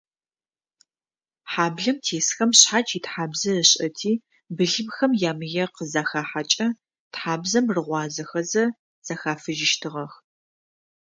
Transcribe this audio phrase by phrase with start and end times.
[1.51, 4.13] Хьаблэм тесхэм шъхьадж итхьабзэ ышӏэти,
[4.55, 6.67] былымхэм ямые къызахахьэкӏэ,
[7.11, 8.63] тхьабзэм рыгъуазэхэзэ
[9.05, 10.13] зэхафыжьыщтыгъэх.